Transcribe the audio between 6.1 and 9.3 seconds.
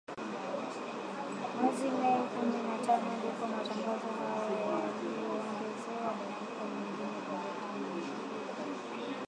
dakika nyingine thelathini